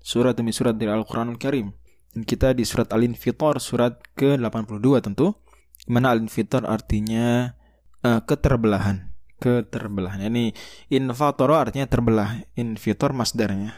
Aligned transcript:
surat 0.00 0.34
demi 0.34 0.50
surat 0.50 0.74
dari 0.74 0.90
Al-Quranul 0.90 1.36
Karim. 1.36 1.70
Dan 2.10 2.26
kita 2.26 2.56
di 2.56 2.66
surat 2.66 2.90
Al-Infitar 2.90 3.62
surat 3.62 4.02
ke-82 4.18 4.88
tentu. 5.04 5.36
Di 5.80 5.88
mana 5.92 6.10
Al-Infitar 6.10 6.66
artinya 6.66 7.54
uh, 8.02 8.20
keterbelahan. 8.24 9.12
Keterbelahan. 9.40 10.26
Ini 10.28 10.52
infatoro 10.92 11.56
artinya 11.56 11.88
terbelah. 11.88 12.44
Infitar 12.58 13.16
masdarnya 13.16 13.72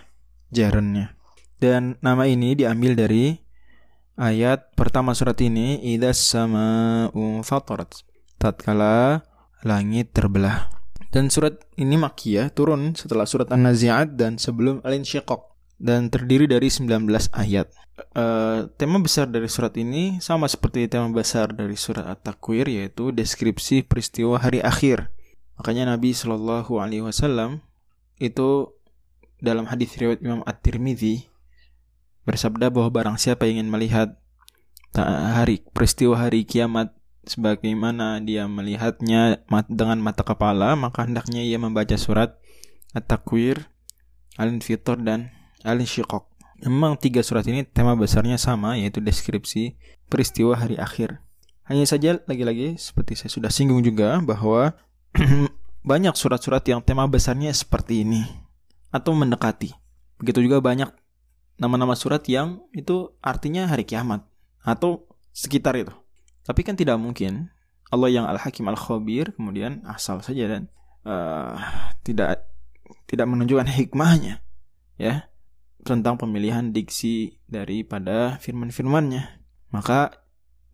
Jarennya 0.52 1.14
Dan 1.62 1.96
nama 2.02 2.26
ini 2.26 2.58
diambil 2.58 2.98
dari 2.98 3.38
ayat 4.18 4.74
pertama 4.74 5.14
surat 5.14 5.38
ini 5.38 5.78
idas 5.94 6.18
sama 6.18 7.08
fatarat. 7.46 8.02
Tatkala 8.42 9.22
langit 9.62 10.10
terbelah. 10.10 10.68
Dan 11.12 11.28
surat 11.28 11.60
ini 11.76 12.00
makiyah 12.00 12.50
turun 12.50 12.96
setelah 12.96 13.28
surat 13.28 13.52
An-Nazi'at 13.52 14.16
dan 14.16 14.40
sebelum 14.40 14.80
Al-Insyiqaq 14.80 15.51
dan 15.82 16.06
terdiri 16.06 16.46
dari 16.46 16.70
19 16.70 17.10
ayat. 17.34 17.66
Uh, 18.14 18.70
tema 18.78 19.02
besar 19.02 19.26
dari 19.26 19.50
surat 19.50 19.74
ini 19.74 20.22
sama 20.22 20.46
seperti 20.46 20.86
tema 20.86 21.10
besar 21.10 21.50
dari 21.50 21.74
surat 21.74 22.06
At-Takwir 22.06 22.70
yaitu 22.70 23.10
deskripsi 23.10 23.82
peristiwa 23.82 24.38
hari 24.38 24.62
akhir. 24.62 25.10
Makanya 25.58 25.90
Nabi 25.90 26.14
Shallallahu 26.14 26.78
alaihi 26.78 27.02
wasallam 27.02 27.66
itu 28.22 28.70
dalam 29.42 29.66
hadis 29.66 29.98
riwayat 29.98 30.22
Imam 30.22 30.46
At-Tirmidzi 30.46 31.26
bersabda 32.22 32.70
bahwa 32.70 32.94
barang 32.94 33.18
siapa 33.18 33.50
ingin 33.50 33.66
melihat 33.66 34.14
hari 34.94 35.66
peristiwa 35.74 36.14
hari 36.14 36.46
kiamat 36.46 36.94
sebagaimana 37.26 38.22
dia 38.22 38.46
melihatnya 38.46 39.42
dengan 39.66 39.98
mata 39.98 40.22
kepala 40.22 40.78
maka 40.78 41.02
hendaknya 41.02 41.42
ia 41.42 41.58
membaca 41.58 41.98
surat 41.98 42.38
At-Takwir, 42.94 43.66
Al-Infitar 44.38 45.00
dan 45.02 45.41
Al-Insyiqaq. 45.62 46.24
Memang 46.62 46.94
tiga 46.94 47.22
surat 47.26 47.42
ini 47.50 47.66
tema 47.66 47.98
besarnya 47.98 48.38
sama 48.38 48.78
yaitu 48.78 49.02
deskripsi 49.02 49.74
peristiwa 50.06 50.54
hari 50.54 50.78
akhir. 50.78 51.18
Hanya 51.66 51.86
saja 51.86 52.22
lagi-lagi 52.26 52.78
seperti 52.78 53.18
saya 53.18 53.30
sudah 53.30 53.50
singgung 53.50 53.82
juga 53.82 54.18
bahwa 54.22 54.74
banyak 55.90 56.14
surat-surat 56.14 56.62
yang 56.66 56.82
tema 56.82 57.06
besarnya 57.10 57.50
seperti 57.50 58.06
ini 58.06 58.22
atau 58.94 59.14
mendekati. 59.14 59.74
Begitu 60.22 60.46
juga 60.46 60.62
banyak 60.62 60.90
nama-nama 61.58 61.98
surat 61.98 62.22
yang 62.30 62.62
itu 62.70 63.10
artinya 63.18 63.66
hari 63.66 63.82
kiamat 63.82 64.22
atau 64.62 65.06
sekitar 65.34 65.74
itu. 65.74 65.90
Tapi 66.46 66.62
kan 66.62 66.78
tidak 66.78 66.98
mungkin 66.98 67.50
Allah 67.90 68.08
yang 68.10 68.26
Al-Hakim 68.26 68.66
Al-Khabir 68.70 69.34
kemudian 69.34 69.82
asal 69.86 70.22
saja 70.22 70.46
dan 70.46 70.62
uh, 71.06 71.58
tidak 72.06 72.46
tidak 73.06 73.26
menunjukkan 73.28 73.68
hikmahnya 73.68 74.40
ya 74.96 75.28
tentang 75.82 76.18
pemilihan 76.18 76.70
diksi 76.70 77.38
daripada 77.50 78.38
firman-firmannya. 78.38 79.42
Maka 79.74 80.14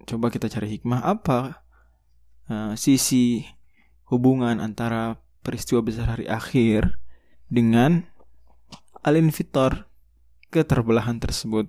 coba 0.04 0.28
kita 0.28 0.48
cari 0.52 0.78
hikmah 0.78 1.00
apa 1.04 1.64
uh, 2.48 2.72
sisi 2.76 3.44
hubungan 4.08 4.60
antara 4.60 5.20
peristiwa 5.44 5.80
besar 5.84 6.16
hari 6.18 6.28
akhir 6.28 7.00
dengan 7.48 8.04
al-infitar 9.00 9.88
keterbelahan 10.52 11.20
tersebut. 11.20 11.68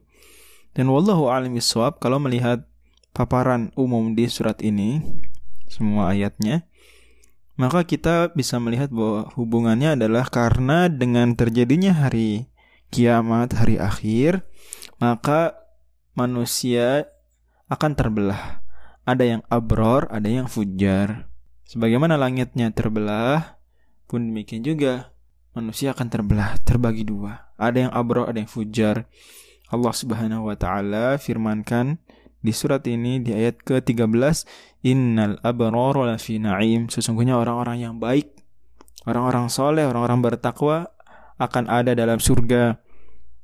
Dan 0.76 0.92
wallahu 0.92 1.32
alam 1.32 1.56
bisawab 1.56 1.98
kalau 1.98 2.22
melihat 2.22 2.68
paparan 3.12 3.74
umum 3.74 4.14
di 4.14 4.30
surat 4.30 4.62
ini 4.62 5.02
semua 5.70 6.14
ayatnya 6.14 6.70
maka 7.60 7.84
kita 7.84 8.32
bisa 8.32 8.56
melihat 8.56 8.88
bahwa 8.88 9.28
hubungannya 9.36 10.00
adalah 10.00 10.32
karena 10.32 10.88
dengan 10.88 11.36
terjadinya 11.36 11.92
hari 11.92 12.48
kiamat, 12.90 13.54
hari 13.58 13.78
akhir, 13.78 14.46
maka 15.02 15.58
manusia 16.14 17.10
akan 17.70 17.94
terbelah. 17.96 18.66
Ada 19.06 19.38
yang 19.38 19.42
abror, 19.50 20.06
ada 20.10 20.30
yang 20.30 20.46
fujar. 20.46 21.30
Sebagaimana 21.66 22.18
langitnya 22.18 22.70
terbelah, 22.74 23.62
pun 24.10 24.30
demikian 24.30 24.66
juga 24.66 25.14
manusia 25.54 25.94
akan 25.94 26.08
terbelah, 26.10 26.58
terbagi 26.66 27.06
dua. 27.06 27.54
Ada 27.58 27.90
yang 27.90 27.92
abror, 27.94 28.30
ada 28.30 28.42
yang 28.42 28.50
fujar. 28.50 29.06
Allah 29.70 29.94
Subhanahu 29.94 30.50
wa 30.50 30.58
taala 30.58 31.22
firmankan 31.22 32.02
di 32.40 32.56
surat 32.56 32.82
ini 32.88 33.20
di 33.20 33.36
ayat 33.36 33.62
ke-13 33.62 34.48
innal 34.88 35.38
abrara 35.44 36.16
lafi 36.16 36.40
na'im 36.40 36.88
sesungguhnya 36.88 37.36
orang-orang 37.36 37.84
yang 37.84 37.96
baik 38.00 38.32
orang-orang 39.04 39.52
soleh 39.52 39.84
orang-orang 39.84 40.24
bertakwa 40.24 40.88
akan 41.40 41.72
ada 41.72 41.96
dalam 41.96 42.20
surga 42.20 42.78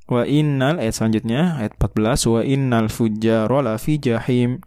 wa 0.06 0.22
innal 0.22 0.78
ayat 0.78 0.94
selanjutnya 0.94 1.58
ayat 1.58 1.74
14 1.80 2.30
wa 2.30 2.40
innal 2.46 2.86
fujjara 2.86 3.58
lafi 3.64 3.98
jahim 3.98 4.62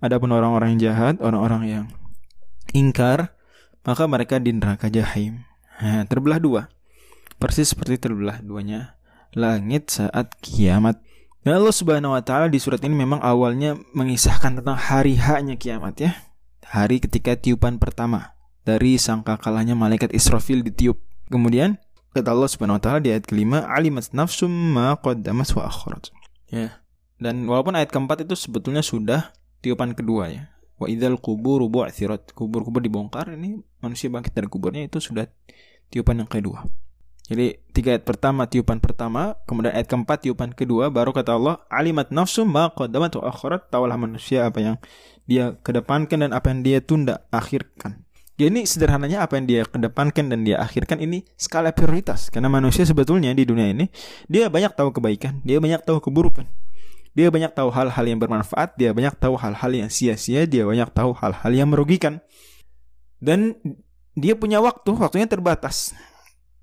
adapun 0.00 0.32
orang-orang 0.32 0.78
yang 0.78 0.94
jahat 0.94 1.20
orang-orang 1.20 1.62
yang 1.68 1.84
ingkar 2.72 3.36
maka 3.84 4.08
mereka 4.08 4.40
di 4.40 4.56
neraka 4.56 4.88
jahim 4.88 5.44
nah, 5.76 6.08
terbelah 6.08 6.40
dua 6.40 6.62
persis 7.36 7.76
seperti 7.76 8.00
terbelah 8.00 8.40
duanya 8.40 8.98
langit 9.36 9.92
saat 9.92 10.32
kiamat. 10.40 11.00
Dan 11.46 11.62
Allah 11.62 11.74
Subhanahu 11.74 12.12
wa 12.16 12.22
taala 12.22 12.50
di 12.50 12.60
surat 12.60 12.82
ini 12.84 12.98
memang 12.98 13.22
awalnya 13.22 13.76
mengisahkan 13.94 14.60
tentang 14.60 14.76
hari 14.76 15.16
haknya 15.16 15.56
kiamat 15.56 15.94
ya. 16.00 16.12
Hari 16.68 17.00
ketika 17.00 17.38
tiupan 17.38 17.80
pertama 17.80 18.36
dari 18.66 19.00
sangkakalanya 19.00 19.72
malaikat 19.72 20.12
Israfil 20.12 20.60
ditiup. 20.60 21.00
Kemudian 21.32 21.80
kata 22.12 22.32
Allah 22.32 22.48
Subhanahu 22.50 22.78
wa 22.78 22.82
taala 22.82 23.00
di 23.02 23.12
ayat 23.12 23.28
kelima 23.28 23.64
alimat 23.68 24.08
nafsum 24.12 24.50
ma 24.50 24.96
qaddamat 24.96 25.48
wa 25.54 25.62
akhirat. 25.68 26.10
Ya. 26.48 26.80
Dan 27.18 27.44
walaupun 27.50 27.74
ayat 27.74 27.90
keempat 27.90 28.24
itu 28.24 28.38
sebetulnya 28.38 28.80
sudah 28.80 29.34
tiupan 29.60 29.92
kedua 29.92 30.30
ya. 30.30 30.42
Wa 30.78 30.86
idzal 30.86 31.18
qubur 31.18 31.66
bu'thirat. 31.66 32.32
Kubur-kubur 32.32 32.78
dibongkar 32.78 33.34
ini 33.34 33.58
manusia 33.82 34.06
bangkit 34.08 34.32
dari 34.32 34.46
kuburnya 34.46 34.86
itu 34.86 35.02
sudah 35.02 35.26
tiupan 35.90 36.22
yang 36.22 36.30
kedua. 36.30 36.64
Jadi 37.28 37.60
tiga 37.76 37.92
ayat 37.92 38.08
pertama 38.08 38.48
tiupan 38.48 38.80
pertama, 38.80 39.36
kemudian 39.44 39.76
ayat 39.76 39.84
keempat 39.84 40.24
tiupan 40.24 40.56
kedua, 40.56 40.88
baru 40.88 41.12
kata 41.12 41.36
Allah, 41.36 41.60
alimat 41.68 42.08
nafsu 42.08 42.48
ma 42.48 42.72
qaddamat 42.72 43.20
wa 43.20 43.28
akhirat, 43.28 43.68
tawalah 43.68 44.00
manusia 44.00 44.48
apa 44.48 44.64
yang 44.64 44.76
dia 45.28 45.60
kedepankan 45.60 46.24
dan 46.24 46.32
apa 46.32 46.48
yang 46.48 46.64
dia 46.64 46.80
tunda 46.80 47.28
akhirkan. 47.28 48.07
Jadi 48.38 48.54
ini 48.54 48.62
sederhananya 48.62 49.26
apa 49.26 49.34
yang 49.34 49.50
dia 49.50 49.62
kedepankan 49.66 50.30
dan 50.30 50.46
dia 50.46 50.62
akhirkan 50.62 51.02
ini 51.02 51.26
skala 51.34 51.74
prioritas 51.74 52.30
karena 52.30 52.46
manusia 52.46 52.86
sebetulnya 52.86 53.34
di 53.34 53.42
dunia 53.42 53.66
ini 53.74 53.90
dia 54.30 54.46
banyak 54.46 54.78
tahu 54.78 54.94
kebaikan, 54.94 55.42
dia 55.42 55.58
banyak 55.58 55.82
tahu 55.82 55.98
keburukan. 55.98 56.46
Dia 57.18 57.34
banyak 57.34 57.50
tahu 57.50 57.74
hal-hal 57.74 58.04
yang 58.06 58.22
bermanfaat, 58.22 58.78
dia 58.78 58.94
banyak 58.94 59.18
tahu 59.18 59.34
hal-hal 59.34 59.74
yang 59.74 59.90
sia-sia, 59.90 60.46
dia 60.46 60.62
banyak 60.62 60.86
tahu 60.94 61.18
hal-hal 61.18 61.50
yang 61.50 61.66
merugikan. 61.66 62.22
Dan 63.18 63.58
dia 64.14 64.38
punya 64.38 64.62
waktu, 64.62 64.94
waktunya 64.94 65.26
terbatas. 65.26 65.98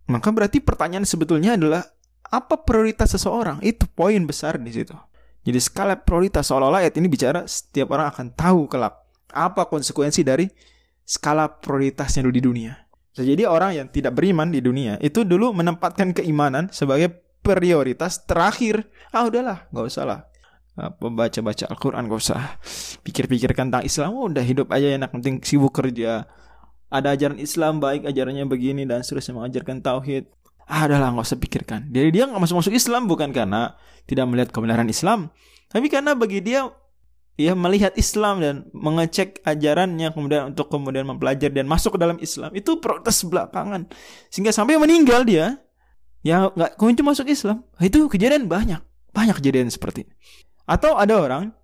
Maka 0.08 0.32
berarti 0.32 0.64
pertanyaan 0.64 1.04
sebetulnya 1.04 1.60
adalah 1.60 1.84
apa 2.24 2.64
prioritas 2.64 3.12
seseorang? 3.12 3.60
Itu 3.60 3.84
poin 3.92 4.24
besar 4.24 4.64
di 4.64 4.72
situ. 4.72 4.96
Jadi 5.44 5.60
skala 5.60 6.00
prioritas 6.00 6.48
seolah-olah 6.48 6.88
ayat 6.88 6.96
ini 7.04 7.12
bicara 7.12 7.44
setiap 7.44 7.92
orang 7.92 8.16
akan 8.16 8.32
tahu 8.32 8.72
kelak 8.72 8.96
apa 9.36 9.68
konsekuensi 9.68 10.24
dari 10.24 10.48
skala 11.06 11.62
prioritasnya 11.62 12.26
dulu 12.26 12.34
di 12.34 12.44
dunia. 12.44 12.74
Jadi 13.16 13.48
orang 13.48 13.72
yang 13.80 13.88
tidak 13.88 14.12
beriman 14.18 14.52
di 14.52 14.60
dunia 14.60 15.00
itu 15.00 15.24
dulu 15.24 15.56
menempatkan 15.56 16.12
keimanan 16.12 16.68
sebagai 16.74 17.16
prioritas 17.40 18.28
terakhir. 18.28 18.84
Ah 19.16 19.24
udahlah, 19.24 19.72
nggak 19.72 19.86
usah 19.88 20.04
lah. 20.04 20.20
Apa 20.76 21.08
baca-baca 21.08 21.72
Al-Quran 21.72 22.12
gak 22.12 22.20
usah 22.20 22.60
pikir-pikirkan 23.08 23.72
tentang 23.72 23.88
Islam 23.88 24.12
oh, 24.12 24.28
udah 24.28 24.44
hidup 24.44 24.68
aja 24.76 24.92
enak 24.92 25.08
penting 25.08 25.40
sibuk 25.40 25.72
kerja 25.72 26.28
ada 26.92 27.16
ajaran 27.16 27.40
Islam 27.40 27.80
baik 27.80 28.04
ajarannya 28.04 28.44
begini 28.44 28.84
dan 28.84 29.00
seterusnya 29.00 29.40
mengajarkan 29.40 29.80
tauhid 29.80 30.28
ah 30.66 30.90
adalah 30.90 31.14
nggak 31.14 31.26
usah 31.32 31.40
pikirkan 31.40 31.80
jadi 31.96 32.10
dia 32.10 32.24
nggak 32.28 32.42
masuk 32.42 32.60
masuk 32.60 32.74
Islam 32.74 33.06
bukan 33.06 33.30
karena 33.32 33.78
tidak 34.10 34.26
melihat 34.28 34.50
kebenaran 34.52 34.90
Islam 34.90 35.30
tapi 35.70 35.88
karena 35.88 36.12
bagi 36.18 36.42
dia 36.42 36.66
ia 37.36 37.52
melihat 37.52 37.92
Islam 38.00 38.40
dan 38.40 38.56
mengecek 38.72 39.44
ajarannya 39.44 40.12
kemudian 40.16 40.56
untuk 40.56 40.72
kemudian 40.72 41.04
mempelajari 41.04 41.52
dan 41.52 41.68
masuk 41.68 41.96
ke 41.96 42.00
dalam 42.00 42.16
Islam 42.24 42.52
itu 42.56 42.80
protes 42.80 43.24
belakangan 43.28 43.92
sehingga 44.32 44.56
sampai 44.56 44.80
meninggal 44.80 45.28
dia 45.28 45.60
ya 46.24 46.48
nggak 46.50 46.80
kunjung 46.80 47.12
masuk 47.12 47.28
Islam 47.28 47.68
itu 47.84 48.08
kejadian 48.08 48.48
banyak 48.48 48.80
Banyak 49.16 49.40
kejadian 49.40 49.72
seperti 49.72 50.04
ini. 50.04 50.14
Atau 50.68 51.00
ada 51.00 51.16
orang 51.16 51.56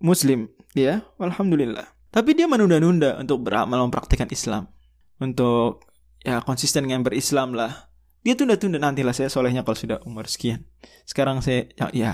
muslim, 0.00 0.48
dia 0.72 1.04
alhamdulillah. 1.20 1.84
Tapi 2.08 2.32
dia 2.32 2.48
menunda-nunda 2.48 3.20
untuk 3.20 3.44
beramal 3.44 3.84
mempraktikkan 3.84 4.32
Islam. 4.32 4.72
Untuk 5.20 5.84
ya 6.24 6.40
konsisten 6.40 6.88
dengan 6.88 7.04
berislam 7.04 7.52
lah. 7.52 7.92
Dia 8.24 8.32
tunda-tunda 8.32 8.80
nantilah 8.80 9.12
saya 9.12 9.28
solehnya 9.28 9.60
kalau 9.68 9.76
sudah 9.76 10.00
umur 10.08 10.24
sekian. 10.24 10.64
Sekarang 11.04 11.44
saya 11.44 11.68
ya, 11.76 11.92
ya 11.92 12.10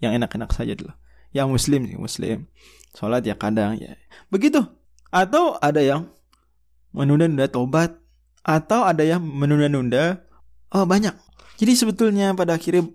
yang 0.00 0.16
enak-enak 0.16 0.56
saja 0.56 0.72
dulu. 0.72 0.96
Yang 1.30 1.48
muslim 1.50 1.80
sih 1.86 1.98
muslim. 1.98 2.38
Sholat 2.94 3.22
ya 3.22 3.38
kadang 3.38 3.78
ya. 3.78 3.94
Begitu. 4.32 4.62
Atau 5.10 5.58
ada 5.62 5.78
yang 5.82 6.10
menunda-nunda 6.90 7.46
tobat. 7.50 7.98
Atau 8.42 8.82
ada 8.82 9.02
yang 9.06 9.22
menunda-nunda. 9.22 10.26
Oh 10.74 10.86
banyak. 10.86 11.14
Jadi 11.60 11.72
sebetulnya 11.76 12.32
pada 12.32 12.56
akhirnya 12.56 12.88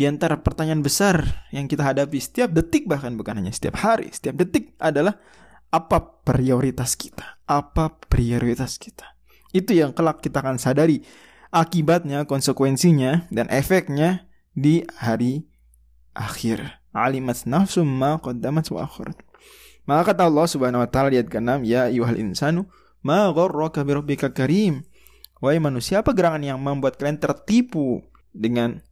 di 0.00 0.08
antara 0.08 0.40
pertanyaan 0.40 0.80
besar 0.80 1.44
yang 1.52 1.68
kita 1.68 1.84
hadapi 1.84 2.16
setiap 2.16 2.50
detik 2.56 2.88
bahkan 2.88 3.20
bukan 3.20 3.36
hanya 3.36 3.52
setiap 3.52 3.84
hari, 3.84 4.08
setiap 4.08 4.32
detik 4.40 4.72
adalah 4.80 5.20
apa 5.68 6.24
prioritas 6.24 6.96
kita? 6.96 7.38
Apa 7.44 8.00
prioritas 8.08 8.80
kita? 8.80 9.14
Itu 9.52 9.76
yang 9.76 9.92
kelak 9.92 10.24
kita 10.24 10.40
akan 10.40 10.56
sadari 10.56 11.04
akibatnya, 11.52 12.24
konsekuensinya 12.24 13.28
dan 13.28 13.52
efeknya 13.52 14.24
di 14.56 14.88
hari 14.96 15.44
akhir. 16.16 16.79
Alimat 16.90 17.46
nafsum 17.46 17.86
ma 17.86 18.18
qaddamat 18.18 18.66
wa 18.74 18.86
akhirat. 18.86 19.18
Maka 19.86 20.14
kata 20.14 20.26
Allah 20.26 20.46
Subhanahu 20.46 20.82
wa 20.82 20.88
taala 20.90 21.10
ayat 21.10 21.30
ke-6, 21.30 21.66
ya 21.66 21.90
ayyuhal 21.90 22.18
insanu 22.18 22.66
ma 23.02 23.30
gharraka 23.30 23.82
bi 23.86 23.92
rabbika 23.94 24.30
karim. 24.30 24.86
Wahai 25.40 25.56
manusia, 25.56 26.04
apa 26.04 26.12
gerangan 26.12 26.44
yang 26.44 26.60
membuat 26.60 27.00
kalian 27.00 27.16
tertipu 27.16 28.04
dengan 28.30 28.84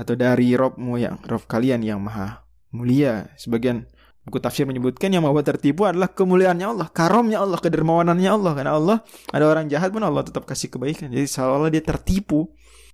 atau 0.00 0.16
dari 0.16 0.56
Robmu 0.56 0.96
yang 0.96 1.20
Rob 1.28 1.44
kalian 1.44 1.84
yang 1.84 2.00
maha 2.00 2.48
mulia. 2.72 3.28
Sebagian 3.36 3.84
buku 4.24 4.40
tafsir 4.40 4.64
menyebutkan 4.64 5.12
yang 5.12 5.28
membuat 5.28 5.52
tertipu 5.52 5.84
adalah 5.84 6.08
kemuliaannya 6.08 6.66
Allah, 6.66 6.88
karomnya 6.88 7.44
Allah, 7.44 7.60
kedermawanannya 7.60 8.30
Allah. 8.32 8.52
Karena 8.56 8.72
Allah 8.80 8.98
ada 9.28 9.44
orang 9.44 9.68
jahat 9.68 9.92
pun 9.92 10.00
Allah 10.00 10.24
tetap 10.24 10.48
kasih 10.48 10.72
kebaikan. 10.72 11.12
Jadi 11.12 11.28
seolah 11.28 11.68
dia 11.68 11.84
tertipu. 11.84 12.48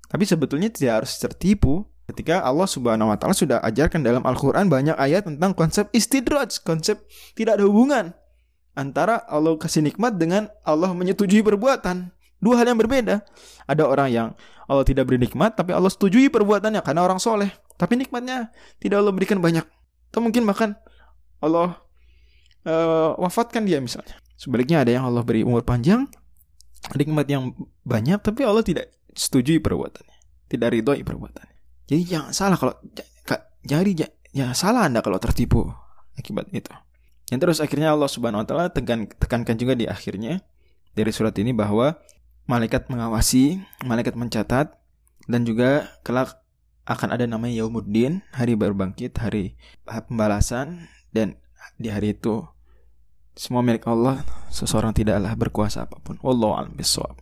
Tapi 0.06 0.26
sebetulnya 0.26 0.66
tidak 0.74 1.06
harus 1.06 1.14
tertipu. 1.14 1.86
Ketika 2.06 2.38
Allah 2.38 2.70
Subhanahu 2.70 3.10
wa 3.10 3.18
taala 3.18 3.34
sudah 3.34 3.58
ajarkan 3.66 4.06
dalam 4.06 4.22
Al-Qur'an 4.22 4.70
banyak 4.70 4.94
ayat 4.94 5.26
tentang 5.26 5.58
konsep 5.58 5.90
istidraj, 5.90 6.62
konsep 6.62 7.02
tidak 7.34 7.58
ada 7.58 7.66
hubungan 7.66 8.14
antara 8.78 9.26
Allah 9.26 9.58
kasih 9.58 9.82
nikmat 9.82 10.14
dengan 10.14 10.46
Allah 10.62 10.94
menyetujui 10.94 11.42
perbuatan. 11.42 12.14
Dua 12.36 12.60
hal 12.60 12.68
yang 12.68 12.78
berbeda. 12.78 13.24
Ada 13.64 13.82
orang 13.88 14.08
yang 14.12 14.28
Allah 14.68 14.84
tidak 14.84 15.08
beri 15.08 15.18
nikmat, 15.18 15.56
tapi 15.56 15.72
Allah 15.72 15.88
setujui 15.90 16.28
perbuatannya 16.30 16.84
karena 16.84 17.02
orang 17.02 17.18
soleh. 17.18 17.50
Tapi 17.74 17.96
nikmatnya 17.98 18.54
tidak 18.78 19.02
Allah 19.02 19.10
berikan 19.10 19.40
banyak. 19.40 19.64
Atau 20.12 20.20
mungkin 20.22 20.44
bahkan 20.44 20.76
Allah 21.40 21.80
uh, 22.68 23.18
wafatkan 23.18 23.64
dia 23.64 23.80
misalnya. 23.80 24.20
Sebaliknya 24.36 24.84
ada 24.84 24.92
yang 24.92 25.08
Allah 25.08 25.24
beri 25.24 25.42
umur 25.48 25.64
panjang, 25.64 26.06
nikmat 26.92 27.24
yang 27.24 27.56
banyak, 27.88 28.20
tapi 28.20 28.44
Allah 28.44 28.60
tidak 28.60 28.92
setujui 29.16 29.58
perbuatannya. 29.64 30.16
Tidak 30.52 30.68
ridhoi 30.68 31.02
perbuatannya. 31.02 31.55
Jadi 31.86 32.02
jangan 32.06 32.30
salah 32.34 32.56
kalau 32.58 32.74
jadi 33.66 34.10
ya 34.30 34.54
salah 34.54 34.86
Anda 34.86 35.02
kalau 35.02 35.18
tertipu 35.18 35.66
akibat 36.18 36.50
itu. 36.54 36.70
Yang 37.30 37.40
terus 37.42 37.58
akhirnya 37.58 37.90
Allah 37.90 38.06
Subhanahu 38.06 38.42
wa 38.42 38.46
taala 38.46 38.66
tekan, 38.70 39.10
tekankan 39.10 39.58
juga 39.58 39.74
di 39.74 39.90
akhirnya 39.90 40.46
dari 40.94 41.10
surat 41.10 41.34
ini 41.42 41.50
bahwa 41.50 41.98
malaikat 42.46 42.86
mengawasi, 42.86 43.58
malaikat 43.82 44.14
mencatat, 44.14 44.78
dan 45.26 45.40
juga 45.42 45.90
kelak 46.06 46.38
akan 46.86 47.18
ada 47.18 47.26
namanya 47.26 47.66
Yaumuddin, 47.66 48.22
hari 48.30 48.54
baru 48.54 48.78
bangkit, 48.78 49.18
hari 49.18 49.58
pembalasan, 49.82 50.86
dan 51.10 51.34
di 51.82 51.90
hari 51.90 52.14
itu 52.14 52.46
semua 53.34 53.66
milik 53.66 53.82
Allah, 53.90 54.22
seseorang 54.54 54.94
tidaklah 54.94 55.34
berkuasa 55.34 55.90
apa 55.90 55.98
pun. 55.98 56.22
Wallahu 56.22 56.54
a'lam 56.54 56.78
bishawab. 56.78 57.18